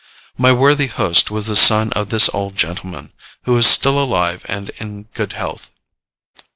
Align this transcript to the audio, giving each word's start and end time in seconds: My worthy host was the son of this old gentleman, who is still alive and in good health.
My 0.35 0.51
worthy 0.51 0.87
host 0.87 1.29
was 1.29 1.45
the 1.45 1.55
son 1.55 1.93
of 1.93 2.09
this 2.09 2.27
old 2.33 2.57
gentleman, 2.57 3.13
who 3.43 3.55
is 3.55 3.67
still 3.67 4.01
alive 4.01 4.43
and 4.49 4.69
in 4.79 5.03
good 5.13 5.33
health. 5.33 5.69